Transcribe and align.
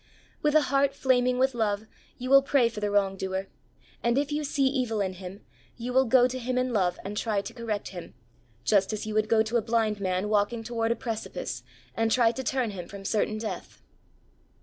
With 0.41 0.55
a 0.55 0.61
heart 0.63 0.95
flaming 0.95 1.37
with 1.37 1.53
love, 1.53 1.85
you 2.17 2.31
will 2.31 2.41
pray 2.41 2.69
for 2.69 2.79
the 2.79 2.89
wrong 2.89 3.15
doer, 3.15 3.45
and 4.01 4.17
if 4.17 4.31
you 4.31 4.43
see 4.43 4.65
evil 4.65 4.99
in 4.99 5.13
him, 5.13 5.45
you 5.77 5.93
will 5.93 6.05
go 6.05 6.27
to 6.27 6.39
him 6.39 6.57
in 6.57 6.73
love 6.73 6.97
and 7.05 7.15
try 7.15 7.39
to 7.41 7.53
correct 7.53 7.89
him, 7.89 8.15
just 8.63 8.93
as 8.93 9.05
you 9.05 9.13
would 9.13 9.29
go 9.29 9.43
to 9.43 9.57
a 9.57 9.61
blind 9.61 9.99
man 9.99 10.27
walking 10.27 10.63
toward 10.63 10.91
a 10.91 10.95
precipice, 10.95 11.61
and 11.93 12.11
try 12.11 12.31
to 12.31 12.43
turn 12.43 12.71
him 12.71 12.87
from 12.87 13.05
certain 13.05 13.37
death. 13.37 13.79